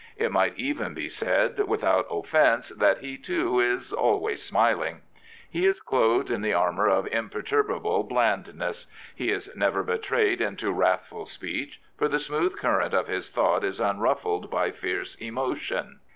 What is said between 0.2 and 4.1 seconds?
might even be said without offence that he, too, is"